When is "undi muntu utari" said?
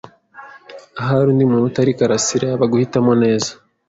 1.31-1.91